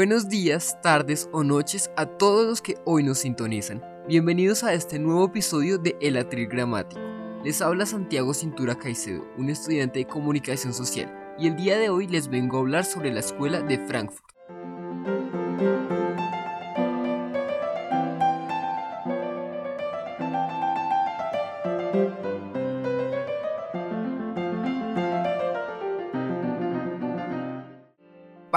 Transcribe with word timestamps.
Buenos 0.00 0.30
días, 0.30 0.78
tardes 0.80 1.28
o 1.30 1.44
noches 1.44 1.90
a 1.94 2.06
todos 2.06 2.46
los 2.46 2.62
que 2.62 2.78
hoy 2.86 3.02
nos 3.02 3.18
sintonizan. 3.18 3.84
Bienvenidos 4.08 4.64
a 4.64 4.72
este 4.72 4.98
nuevo 4.98 5.26
episodio 5.26 5.76
de 5.76 5.94
El 6.00 6.16
Atril 6.16 6.48
Gramático. 6.48 7.02
Les 7.44 7.60
habla 7.60 7.84
Santiago 7.84 8.32
Cintura 8.32 8.78
Caicedo, 8.78 9.26
un 9.36 9.50
estudiante 9.50 9.98
de 9.98 10.06
comunicación 10.06 10.72
social, 10.72 11.34
y 11.38 11.48
el 11.48 11.56
día 11.56 11.76
de 11.76 11.90
hoy 11.90 12.06
les 12.06 12.28
vengo 12.28 12.56
a 12.56 12.60
hablar 12.60 12.86
sobre 12.86 13.12
la 13.12 13.20
escuela 13.20 13.60
de 13.60 13.76
Frankfurt. 13.76 14.30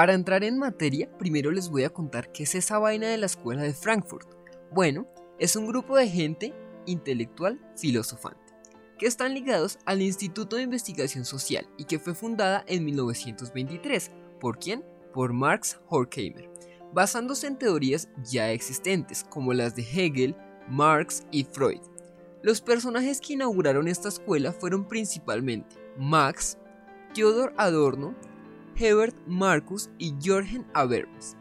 Para 0.03 0.15
entrar 0.15 0.43
en 0.43 0.59
materia, 0.59 1.09
primero 1.17 1.49
les 1.49 1.69
voy 1.69 1.85
a 1.85 1.89
contar 1.89 2.33
qué 2.33 2.43
es 2.43 2.55
esa 2.55 2.77
vaina 2.77 3.07
de 3.07 3.17
la 3.17 3.25
escuela 3.25 3.61
de 3.61 3.73
Frankfurt. 3.73 4.27
Bueno, 4.69 5.07
es 5.39 5.55
un 5.55 5.65
grupo 5.65 5.95
de 5.95 6.09
gente 6.09 6.53
intelectual 6.85 7.57
filosofante, 7.77 8.53
que 8.99 9.05
están 9.05 9.33
ligados 9.33 9.79
al 9.85 10.01
Instituto 10.01 10.57
de 10.57 10.63
Investigación 10.63 11.23
Social 11.23 11.69
y 11.77 11.85
que 11.85 11.99
fue 11.99 12.15
fundada 12.15 12.65
en 12.67 12.83
1923. 12.83 14.11
¿Por 14.41 14.59
quién? 14.59 14.83
Por 15.13 15.31
Marx 15.31 15.79
Horkheimer, 15.87 16.49
basándose 16.91 17.47
en 17.47 17.57
teorías 17.57 18.09
ya 18.29 18.51
existentes 18.51 19.23
como 19.23 19.53
las 19.53 19.73
de 19.73 19.83
Hegel, 19.83 20.35
Marx 20.67 21.23
y 21.31 21.45
Freud. 21.45 21.79
Los 22.41 22.59
personajes 22.59 23.21
que 23.21 23.35
inauguraron 23.35 23.87
esta 23.87 24.09
escuela 24.09 24.51
fueron 24.51 24.85
principalmente 24.85 25.77
Max, 25.97 26.57
Theodor 27.13 27.53
Adorno, 27.55 28.13
Hebert 28.75 29.15
Marcus 29.27 29.89
y 29.97 30.13
Jorgen 30.23 30.65
Habermas. 30.73 31.37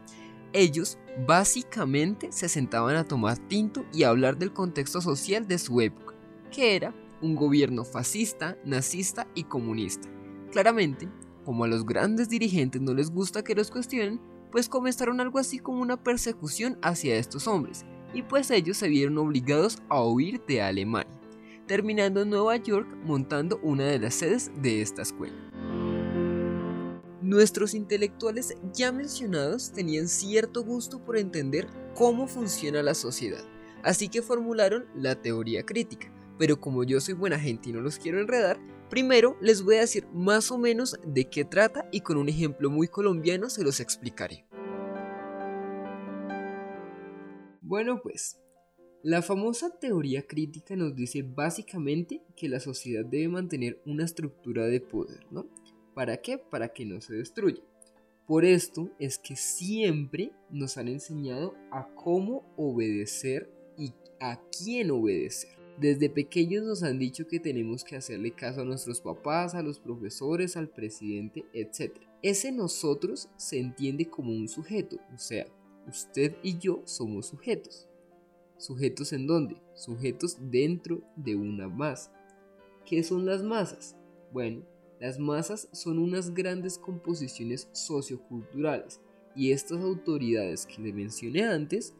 Ellos 0.53 0.97
básicamente 1.27 2.31
se 2.31 2.49
sentaban 2.49 2.95
a 2.95 3.03
tomar 3.03 3.37
tinto 3.37 3.85
y 3.93 4.03
a 4.03 4.09
hablar 4.09 4.37
del 4.37 4.53
contexto 4.53 5.01
social 5.01 5.47
de 5.47 5.57
su 5.57 5.81
época, 5.81 6.15
que 6.51 6.75
era 6.75 6.93
un 7.21 7.35
gobierno 7.35 7.83
fascista, 7.83 8.57
nazista 8.65 9.27
y 9.33 9.45
comunista. 9.45 10.09
Claramente, 10.51 11.09
como 11.45 11.63
a 11.63 11.67
los 11.67 11.85
grandes 11.85 12.29
dirigentes 12.29 12.81
no 12.81 12.93
les 12.93 13.09
gusta 13.09 13.43
que 13.43 13.55
los 13.55 13.71
cuestionen, 13.71 14.19
pues 14.51 14.69
comenzaron 14.69 15.19
algo 15.19 15.39
así 15.39 15.57
como 15.57 15.81
una 15.81 15.97
persecución 15.97 16.77
hacia 16.81 17.15
estos 17.15 17.47
hombres, 17.47 17.85
y 18.13 18.21
pues 18.21 18.51
ellos 18.51 18.77
se 18.77 18.87
vieron 18.87 19.17
obligados 19.17 19.79
a 19.89 20.03
huir 20.03 20.45
de 20.45 20.61
Alemania, 20.61 21.19
terminando 21.65 22.21
en 22.21 22.29
Nueva 22.29 22.57
York 22.57 22.87
montando 23.03 23.59
una 23.63 23.85
de 23.85 23.99
las 23.99 24.13
sedes 24.13 24.51
de 24.61 24.81
esta 24.81 25.01
escuela. 25.01 25.52
Nuestros 27.33 27.73
intelectuales 27.73 28.55
ya 28.75 28.91
mencionados 28.91 29.71
tenían 29.71 30.07
cierto 30.07 30.63
gusto 30.63 31.03
por 31.03 31.17
entender 31.17 31.65
cómo 31.95 32.27
funciona 32.27 32.83
la 32.83 32.93
sociedad, 32.93 33.43
así 33.81 34.07
que 34.07 34.21
formularon 34.21 34.85
la 34.93 35.19
teoría 35.19 35.65
crítica, 35.65 36.13
pero 36.37 36.61
como 36.61 36.83
yo 36.83 37.01
soy 37.01 37.15
buena 37.15 37.39
gente 37.39 37.71
y 37.71 37.73
no 37.73 37.81
los 37.81 37.97
quiero 37.97 38.19
enredar, 38.19 38.59
primero 38.87 39.35
les 39.41 39.63
voy 39.63 39.77
a 39.77 39.79
decir 39.79 40.05
más 40.13 40.51
o 40.51 40.59
menos 40.59 40.99
de 41.07 41.27
qué 41.27 41.43
trata 41.43 41.89
y 41.91 42.01
con 42.01 42.17
un 42.17 42.29
ejemplo 42.29 42.69
muy 42.69 42.87
colombiano 42.87 43.49
se 43.49 43.63
los 43.63 43.79
explicaré. 43.79 44.45
Bueno 47.63 47.99
pues, 48.03 48.39
la 49.01 49.23
famosa 49.23 49.79
teoría 49.79 50.21
crítica 50.27 50.75
nos 50.75 50.95
dice 50.95 51.23
básicamente 51.23 52.21
que 52.35 52.47
la 52.47 52.59
sociedad 52.59 53.03
debe 53.03 53.27
mantener 53.27 53.81
una 53.87 54.05
estructura 54.05 54.67
de 54.67 54.81
poder, 54.81 55.25
¿no? 55.31 55.47
¿Para 55.93 56.17
qué? 56.17 56.37
Para 56.37 56.69
que 56.69 56.85
no 56.85 57.01
se 57.01 57.15
destruya. 57.15 57.61
Por 58.27 58.45
esto 58.45 58.89
es 58.99 59.17
que 59.17 59.35
siempre 59.35 60.31
nos 60.49 60.77
han 60.77 60.87
enseñado 60.87 61.55
a 61.71 61.93
cómo 61.93 62.45
obedecer 62.55 63.51
y 63.77 63.93
a 64.19 64.41
quién 64.49 64.91
obedecer. 64.91 65.51
Desde 65.77 66.09
pequeños 66.09 66.63
nos 66.63 66.83
han 66.83 66.99
dicho 66.99 67.27
que 67.27 67.39
tenemos 67.39 67.83
que 67.83 67.95
hacerle 67.95 68.31
caso 68.31 68.61
a 68.61 68.65
nuestros 68.65 69.01
papás, 69.01 69.55
a 69.55 69.63
los 69.63 69.79
profesores, 69.79 70.55
al 70.55 70.69
presidente, 70.69 71.45
etc. 71.53 71.97
Ese 72.21 72.51
nosotros 72.51 73.29
se 73.37 73.59
entiende 73.59 74.05
como 74.05 74.31
un 74.31 74.47
sujeto, 74.47 74.97
o 75.13 75.17
sea, 75.17 75.45
usted 75.87 76.35
y 76.43 76.57
yo 76.59 76.81
somos 76.85 77.25
sujetos. 77.25 77.89
¿Sujetos 78.57 79.11
en 79.11 79.27
dónde? 79.27 79.61
Sujetos 79.73 80.37
dentro 80.39 81.01
de 81.17 81.35
una 81.35 81.67
masa. 81.67 82.13
¿Qué 82.85 83.03
son 83.03 83.25
las 83.25 83.43
masas? 83.43 83.97
Bueno, 84.31 84.63
las 85.03 85.19
masas 85.19 85.67
son 85.73 85.99
unas 85.99 86.33
grandes 86.33 86.77
composiciones 86.77 87.67
socioculturales 87.73 89.01
y 89.35 89.51
estas 89.51 89.81
autoridades 89.81 90.65
que 90.65 90.81
le 90.81 90.93
mencioné 90.93 91.43
antes 91.43 91.93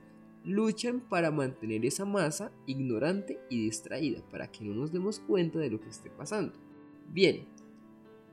luchan 0.46 1.02
para 1.02 1.30
mantener 1.30 1.86
esa 1.86 2.06
masa 2.06 2.54
ignorante 2.66 3.42
y 3.50 3.66
distraída 3.66 4.26
para 4.32 4.50
que 4.50 4.64
no 4.64 4.74
nos 4.74 4.94
demos 4.94 5.20
cuenta 5.20 5.60
de 5.60 5.70
lo 5.70 5.82
que 5.82 5.90
esté 5.90 6.12
pasando. 6.12 6.54
Bien, 7.10 7.46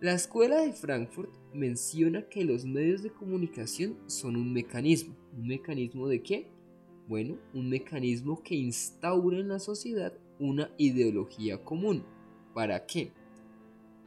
la 0.01 0.13
escuela 0.13 0.61
de 0.61 0.73
Frankfurt 0.73 1.33
menciona 1.53 2.29
que 2.29 2.45
los 2.45 2.65
medios 2.65 3.03
de 3.03 3.11
comunicación 3.11 3.99
son 4.07 4.37
un 4.37 4.53
mecanismo. 4.53 5.17
¿Un 5.37 5.49
mecanismo 5.49 6.07
de 6.07 6.23
qué? 6.23 6.47
Bueno, 7.09 7.39
un 7.55 7.69
mecanismo 7.69 8.41
que 8.41 8.55
instaura 8.55 9.41
en 9.41 9.49
la 9.49 9.59
sociedad 9.59 10.13
una 10.39 10.71
ideología 10.79 11.65
común. 11.65 12.05
¿Para 12.55 12.87
qué? 12.87 13.13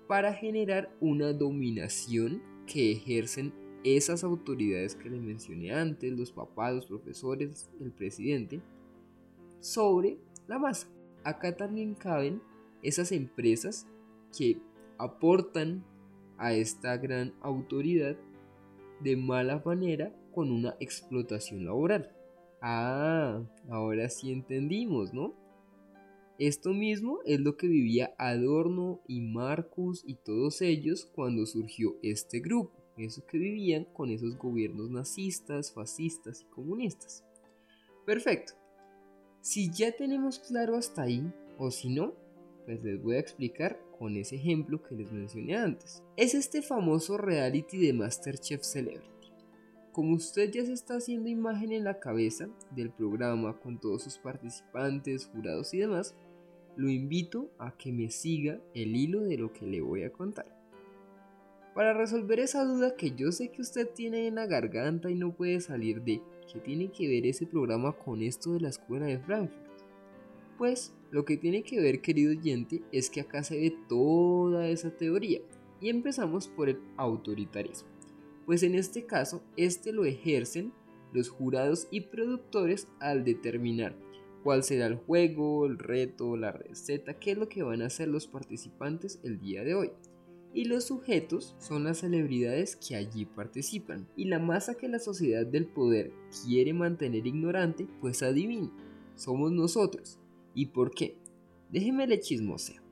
Para 0.08 0.34
generar 0.34 0.96
una 1.00 1.34
dominación 1.34 2.42
que 2.66 2.92
ejercen 2.92 3.54
esas 3.84 4.24
autoridades 4.24 4.96
que 4.96 5.10
les 5.10 5.22
mencioné 5.22 5.74
antes, 5.74 6.12
los 6.14 6.32
papás, 6.32 6.76
los 6.76 6.86
profesores, 6.86 7.70
el 7.80 7.92
presidente, 7.92 8.62
sobre 9.60 10.18
la 10.48 10.60
masa. 10.60 10.88
Acá 11.24 11.56
también 11.56 11.96
caben 11.96 12.42
esas 12.82 13.12
empresas 13.12 13.88
que 14.38 14.58
aportan 14.98 15.84
a 16.38 16.54
esta 16.54 16.98
gran 16.98 17.34
autoridad 17.42 18.18
de 19.02 19.16
mala 19.18 19.62
manera 19.66 20.14
con 20.34 20.52
una 20.52 20.76
explotación 20.80 21.66
laboral. 21.66 22.12
Ah, 22.62 23.42
ahora 23.70 24.10
sí 24.10 24.32
entendimos, 24.32 25.14
¿no? 25.14 25.34
Esto 26.40 26.74
mismo 26.74 27.20
es 27.26 27.40
lo 27.40 27.58
que 27.58 27.68
vivía 27.68 28.14
Adorno 28.18 29.02
y 29.08 29.22
Marcus 29.22 30.04
y 30.06 30.16
todos 30.16 30.62
ellos 30.62 31.10
cuando 31.14 31.46
surgió 31.46 31.96
este 32.02 32.40
grupo, 32.40 32.72
eso 32.98 33.24
que 33.28 33.38
vivían 33.38 33.86
con 33.94 34.10
esos 34.10 34.38
gobiernos 34.38 34.90
nazistas, 34.90 35.72
fascistas 35.74 36.42
y 36.42 36.46
comunistas. 36.46 37.24
Perfecto. 38.06 38.54
Si 39.42 39.72
ya 39.72 39.92
tenemos 39.92 40.40
claro 40.40 40.76
hasta 40.76 41.04
ahí, 41.04 41.32
o 41.58 41.70
si 41.70 41.90
no, 41.90 42.14
pues 42.66 42.84
les 42.84 43.02
voy 43.02 43.16
a 43.18 43.20
explicar 43.20 43.80
con 44.00 44.18
ese 44.18 44.36
ejemplo 44.36 44.82
que 44.82 44.96
les 44.96 45.12
mencioné 45.12 45.56
antes. 45.56 46.04
Es 46.18 46.34
este 46.34 46.62
famoso 46.62 47.18
reality 47.18 47.78
de 47.78 47.94
Masterchef 47.94 48.64
Celebrity. 48.64 49.23
Como 49.94 50.16
usted 50.16 50.52
ya 50.52 50.66
se 50.66 50.74
está 50.74 50.96
haciendo 50.96 51.30
imagen 51.30 51.72
en 51.72 51.84
la 51.84 52.00
cabeza 52.00 52.50
del 52.72 52.90
programa 52.90 53.60
con 53.60 53.80
todos 53.80 54.02
sus 54.02 54.18
participantes, 54.18 55.28
jurados 55.28 55.72
y 55.76 55.78
demás, 55.78 56.16
lo 56.76 56.90
invito 56.90 57.52
a 57.60 57.78
que 57.78 57.94
me 57.94 58.10
siga 58.10 58.60
el 58.74 58.96
hilo 58.96 59.22
de 59.22 59.38
lo 59.38 59.54
que 59.54 59.68
le 59.68 59.82
voy 59.82 60.02
a 60.02 60.12
contar. 60.12 60.48
Para 61.76 61.94
resolver 61.94 62.40
esa 62.40 62.66
duda 62.66 62.96
que 62.96 63.12
yo 63.12 63.32
sé 63.32 63.52
que 63.52 63.62
usted 63.62 63.88
tiene 63.88 64.26
en 64.26 64.36
la 64.36 64.48
garganta 64.48 65.12
y 65.12 65.16
no 65.16 65.32
puede 65.32 65.62
salir 65.62 66.02
de 66.02 66.22
¿qué 66.52 66.60
tiene 66.60 66.92
que 66.92 67.08
ver 67.08 67.28
ese 67.28 67.46
programa 67.46 67.94
con 67.94 68.24
esto 68.24 68.54
de 68.54 68.62
la 68.62 68.70
escuela 68.70 69.06
de 69.06 69.20
Frankfurt? 69.20 69.62
Pues 70.58 70.92
lo 71.12 71.24
que 71.24 71.38
tiene 71.38 71.62
que 71.62 71.80
ver, 71.80 72.02
querido 72.02 72.32
oyente, 72.32 72.82
es 72.92 73.12
que 73.12 73.22
acá 73.22 73.44
se 73.44 73.60
ve 73.60 73.78
toda 73.88 74.68
esa 74.68 74.90
teoría 74.90 75.42
y 75.80 75.90
empezamos 75.90 76.48
por 76.48 76.70
el 76.70 76.80
autoritarismo. 76.98 77.94
Pues 78.46 78.64
en 78.64 78.76
este 78.76 79.06
caso, 79.06 79.44
este 79.58 79.94
lo 79.94 80.06
ejercen 80.06 80.74
los 81.14 81.30
jurados 81.30 81.88
y 81.92 82.02
productores 82.02 82.88
al 83.00 83.24
determinar 83.24 83.96
cuál 84.44 84.64
será 84.64 84.88
el 84.88 84.96
juego, 84.96 85.66
el 85.66 85.80
reto, 85.80 86.36
la 86.36 86.52
receta, 86.52 87.18
qué 87.18 87.32
es 87.32 87.38
lo 87.38 87.48
que 87.48 87.64
van 87.64 87.82
a 87.82 87.88
hacer 87.88 88.10
los 88.10 88.28
participantes 88.28 89.20
el 89.24 89.40
día 89.40 89.64
de 89.64 89.74
hoy. 89.74 89.92
Y 90.54 90.66
los 90.66 90.84
sujetos 90.84 91.56
son 91.58 91.86
las 91.86 92.00
celebridades 92.00 92.76
que 92.76 92.96
allí 92.96 93.26
participan. 93.26 94.08
Y 94.16 94.26
la 94.26 94.38
masa 94.38 94.76
que 94.76 94.88
la 94.88 95.00
sociedad 95.00 95.48
del 95.48 95.66
poder 95.66 96.12
quiere 96.46 96.74
mantener 96.74 97.26
ignorante, 97.26 97.88
pues 98.02 98.22
adivina, 98.22 98.72
somos 99.16 99.52
nosotros. 99.52 100.20
¿Y 100.54 100.68
por 100.68 100.92
qué? 100.92 101.18
Déjeme 101.72 102.06
le 102.06 102.20
chismoseo. 102.20 102.83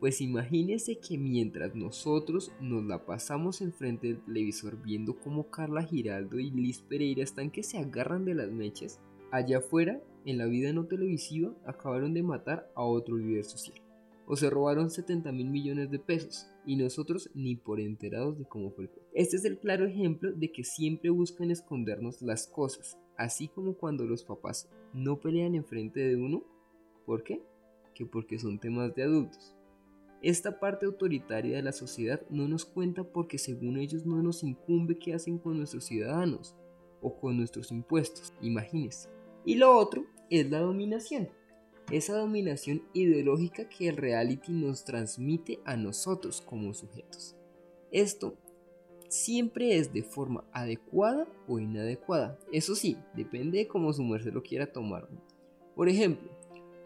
Pues 0.00 0.20
imagínese 0.20 0.98
que 0.98 1.16
mientras 1.16 1.74
nosotros 1.74 2.52
nos 2.60 2.84
la 2.84 3.06
pasamos 3.06 3.62
enfrente 3.62 4.08
del 4.08 4.20
televisor 4.20 4.80
viendo 4.82 5.18
cómo 5.18 5.50
Carla 5.50 5.82
Giraldo 5.82 6.38
y 6.38 6.50
Liz 6.50 6.82
Pereira 6.82 7.22
están 7.22 7.50
que 7.50 7.62
se 7.62 7.78
agarran 7.78 8.26
de 8.26 8.34
las 8.34 8.50
mechas, 8.50 9.00
allá 9.30 9.58
afuera 9.58 10.02
en 10.26 10.36
la 10.36 10.46
vida 10.46 10.72
no 10.72 10.84
televisiva 10.86 11.54
acabaron 11.64 12.12
de 12.12 12.22
matar 12.22 12.70
a 12.74 12.82
otro 12.82 13.16
líder 13.16 13.44
social. 13.44 13.80
o 14.28 14.34
se 14.34 14.50
robaron 14.50 14.90
70 14.90 15.30
mil 15.30 15.48
millones 15.48 15.88
de 15.88 16.00
pesos 16.00 16.48
y 16.66 16.74
nosotros 16.74 17.30
ni 17.32 17.54
por 17.54 17.80
enterados 17.80 18.36
de 18.36 18.44
cómo 18.44 18.72
fue 18.72 18.86
el 18.86 18.90
Este 19.14 19.36
es 19.36 19.44
el 19.44 19.56
claro 19.58 19.86
ejemplo 19.86 20.32
de 20.32 20.50
que 20.50 20.64
siempre 20.64 21.10
buscan 21.10 21.52
escondernos 21.52 22.20
las 22.22 22.48
cosas, 22.48 22.98
así 23.16 23.46
como 23.46 23.74
cuando 23.74 24.04
los 24.04 24.24
papás 24.24 24.68
no 24.92 25.20
pelean 25.20 25.54
enfrente 25.54 26.00
de 26.00 26.16
uno. 26.16 26.42
¿Por 27.06 27.22
qué? 27.22 27.40
Que 27.94 28.04
porque 28.04 28.36
son 28.40 28.58
temas 28.58 28.92
de 28.96 29.04
adultos. 29.04 29.55
Esta 30.22 30.58
parte 30.58 30.86
autoritaria 30.86 31.56
de 31.56 31.62
la 31.62 31.72
sociedad 31.72 32.20
no 32.30 32.48
nos 32.48 32.64
cuenta 32.64 33.04
porque 33.04 33.38
según 33.38 33.78
ellos 33.78 34.06
no 34.06 34.22
nos 34.22 34.42
incumbe 34.42 34.98
qué 34.98 35.14
hacen 35.14 35.38
con 35.38 35.56
nuestros 35.56 35.84
ciudadanos 35.84 36.56
o 37.00 37.18
con 37.18 37.36
nuestros 37.36 37.70
impuestos, 37.70 38.32
imagínense. 38.40 39.08
Y 39.44 39.56
lo 39.56 39.76
otro 39.76 40.06
es 40.30 40.50
la 40.50 40.60
dominación 40.60 41.28
esa 41.90 42.18
dominación 42.18 42.82
ideológica 42.92 43.68
que 43.68 43.88
el 43.88 43.96
reality 43.96 44.52
nos 44.52 44.84
transmite 44.84 45.60
a 45.64 45.76
nosotros 45.76 46.40
como 46.40 46.74
sujetos. 46.74 47.36
Esto 47.92 48.36
siempre 49.08 49.76
es 49.76 49.92
de 49.92 50.02
forma 50.02 50.44
adecuada 50.52 51.28
o 51.46 51.60
inadecuada. 51.60 52.38
Eso 52.52 52.74
sí, 52.74 52.96
depende 53.14 53.58
de 53.58 53.68
cómo 53.68 53.92
su 53.92 54.02
merced 54.02 54.32
lo 54.32 54.42
quiera 54.42 54.72
tomar. 54.72 55.08
Por 55.76 55.88
ejemplo, 55.88 56.35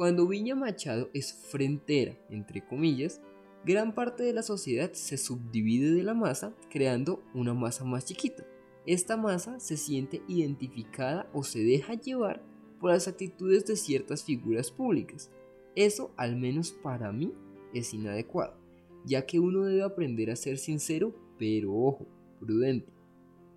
cuando 0.00 0.26
Viña 0.26 0.54
Machado 0.54 1.10
es 1.12 1.34
frontera, 1.34 2.16
entre 2.30 2.64
comillas, 2.64 3.20
gran 3.66 3.94
parte 3.94 4.22
de 4.22 4.32
la 4.32 4.42
sociedad 4.42 4.90
se 4.94 5.18
subdivide 5.18 5.90
de 5.90 6.02
la 6.02 6.14
masa 6.14 6.56
creando 6.70 7.22
una 7.34 7.52
masa 7.52 7.84
más 7.84 8.06
chiquita. 8.06 8.46
Esta 8.86 9.18
masa 9.18 9.60
se 9.60 9.76
siente 9.76 10.22
identificada 10.26 11.28
o 11.34 11.42
se 11.42 11.58
deja 11.58 12.00
llevar 12.00 12.42
por 12.80 12.92
las 12.92 13.08
actitudes 13.08 13.66
de 13.66 13.76
ciertas 13.76 14.24
figuras 14.24 14.70
públicas. 14.70 15.30
Eso, 15.76 16.14
al 16.16 16.34
menos 16.34 16.72
para 16.72 17.12
mí, 17.12 17.34
es 17.74 17.92
inadecuado, 17.92 18.56
ya 19.04 19.26
que 19.26 19.38
uno 19.38 19.64
debe 19.64 19.82
aprender 19.82 20.30
a 20.30 20.36
ser 20.36 20.56
sincero, 20.56 21.14
pero 21.38 21.74
ojo, 21.74 22.06
prudente. 22.40 22.90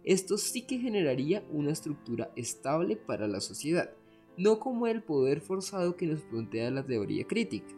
Esto 0.04 0.38
sí 0.38 0.64
que 0.64 0.78
generaría 0.78 1.42
una 1.54 1.72
estructura 1.72 2.34
estable 2.36 2.98
para 2.98 3.30
la 3.30 3.40
sociedad, 3.40 3.94
no 4.38 4.60
como 4.60 4.88
el 4.88 5.04
poder 5.04 5.42
forzado 5.42 5.96
que 5.96 6.08
nos 6.08 6.22
plantea 6.22 6.72
la 6.72 6.86
teoría 6.86 7.26
crítica. 7.26 7.74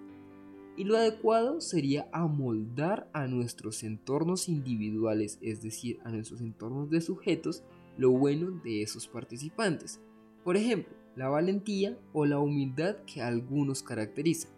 Y 0.77 0.83
lo 0.83 0.97
adecuado 0.97 1.61
sería 1.61 2.09
amoldar 2.11 3.09
a 3.13 3.27
nuestros 3.27 3.83
entornos 3.83 4.49
individuales, 4.49 5.39
es 5.41 5.61
decir, 5.61 5.99
a 6.03 6.11
nuestros 6.11 6.41
entornos 6.41 6.89
de 6.89 7.01
sujetos, 7.01 7.63
lo 7.97 8.11
bueno 8.11 8.51
de 8.63 8.81
esos 8.81 9.07
participantes. 9.07 10.01
Por 10.43 10.57
ejemplo, 10.57 10.93
la 11.15 11.29
valentía 11.29 11.97
o 12.11 12.25
la 12.25 12.39
humildad 12.39 12.97
que 13.05 13.21
algunos 13.21 13.83
caracteriza. 13.83 14.49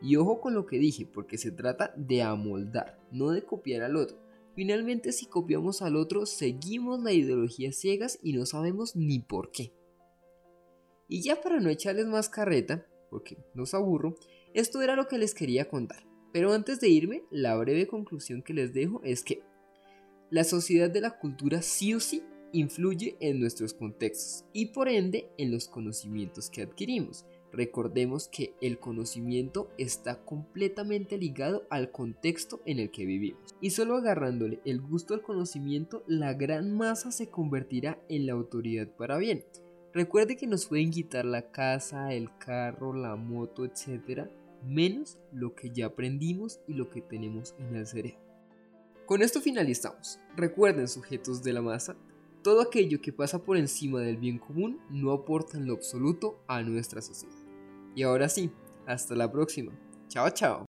Y 0.00 0.16
ojo 0.16 0.40
con 0.40 0.54
lo 0.54 0.66
que 0.66 0.78
dije, 0.78 1.06
porque 1.06 1.38
se 1.38 1.50
trata 1.50 1.92
de 1.96 2.22
amoldar, 2.22 3.00
no 3.10 3.30
de 3.30 3.42
copiar 3.42 3.82
al 3.82 3.96
otro. 3.96 4.16
Finalmente, 4.54 5.10
si 5.10 5.26
copiamos 5.26 5.82
al 5.82 5.96
otro, 5.96 6.26
seguimos 6.26 7.02
la 7.02 7.12
ideología 7.12 7.72
ciegas 7.72 8.18
y 8.22 8.32
no 8.34 8.46
sabemos 8.46 8.94
ni 8.94 9.18
por 9.18 9.50
qué. 9.50 9.72
Y 11.08 11.22
ya 11.22 11.40
para 11.40 11.60
no 11.60 11.70
echarles 11.70 12.06
más 12.06 12.28
carreta, 12.28 12.86
porque 13.10 13.38
los 13.54 13.74
aburro, 13.74 14.16
esto 14.54 14.82
era 14.82 14.96
lo 14.96 15.08
que 15.08 15.18
les 15.18 15.34
quería 15.34 15.68
contar. 15.68 16.04
Pero 16.32 16.52
antes 16.52 16.80
de 16.80 16.88
irme, 16.88 17.22
la 17.30 17.56
breve 17.56 17.86
conclusión 17.86 18.42
que 18.42 18.54
les 18.54 18.72
dejo 18.72 19.00
es 19.04 19.22
que 19.22 19.42
la 20.30 20.42
sociedad 20.42 20.90
de 20.90 21.00
la 21.00 21.18
cultura 21.18 21.62
sí 21.62 21.94
o 21.94 22.00
sí 22.00 22.22
influye 22.52 23.16
en 23.20 23.40
nuestros 23.40 23.74
contextos 23.74 24.44
y 24.52 24.66
por 24.66 24.88
ende 24.88 25.28
en 25.38 25.50
los 25.52 25.68
conocimientos 25.68 26.50
que 26.50 26.62
adquirimos. 26.62 27.26
Recordemos 27.52 28.26
que 28.28 28.54
el 28.60 28.80
conocimiento 28.80 29.70
está 29.78 30.24
completamente 30.24 31.18
ligado 31.18 31.66
al 31.70 31.92
contexto 31.92 32.60
en 32.66 32.80
el 32.80 32.90
que 32.90 33.06
vivimos. 33.06 33.54
Y 33.60 33.70
solo 33.70 33.96
agarrándole 33.96 34.60
el 34.64 34.80
gusto 34.80 35.14
al 35.14 35.22
conocimiento, 35.22 36.02
la 36.08 36.34
gran 36.34 36.76
masa 36.76 37.12
se 37.12 37.28
convertirá 37.28 38.02
en 38.08 38.26
la 38.26 38.32
autoridad 38.32 38.88
para 38.96 39.18
bien. 39.18 39.44
Recuerde 39.94 40.36
que 40.36 40.48
nos 40.48 40.66
pueden 40.66 40.90
quitar 40.90 41.24
la 41.24 41.52
casa, 41.52 42.12
el 42.12 42.36
carro, 42.38 42.92
la 42.92 43.14
moto, 43.14 43.64
etc. 43.64 44.28
Menos 44.64 45.18
lo 45.32 45.54
que 45.54 45.70
ya 45.70 45.86
aprendimos 45.86 46.60
y 46.66 46.74
lo 46.74 46.90
que 46.90 47.00
tenemos 47.00 47.54
en 47.60 47.76
el 47.76 47.86
cerebro. 47.86 48.18
Con 49.06 49.22
esto 49.22 49.40
finalizamos. 49.40 50.18
Recuerden 50.36 50.88
sujetos 50.88 51.44
de 51.44 51.52
la 51.52 51.62
masa, 51.62 51.96
todo 52.42 52.60
aquello 52.60 53.00
que 53.00 53.12
pasa 53.12 53.38
por 53.38 53.56
encima 53.56 54.00
del 54.00 54.16
bien 54.16 54.38
común 54.38 54.80
no 54.90 55.12
aporta 55.12 55.56
en 55.58 55.66
lo 55.66 55.74
absoluto 55.74 56.42
a 56.48 56.62
nuestra 56.62 57.00
sociedad. 57.00 57.36
Y 57.94 58.02
ahora 58.02 58.28
sí, 58.28 58.50
hasta 58.86 59.14
la 59.14 59.30
próxima. 59.30 59.72
Chao, 60.08 60.28
chao. 60.30 60.66